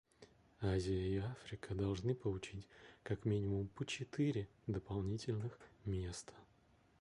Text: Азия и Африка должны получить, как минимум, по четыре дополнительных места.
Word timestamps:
Азия 0.63 0.99
и 1.07 1.17
Африка 1.19 1.75
должны 1.75 2.15
получить, 2.15 2.67
как 3.03 3.23
минимум, 3.23 3.67
по 3.67 3.85
четыре 3.85 4.49
дополнительных 4.65 5.59
места. 5.85 6.33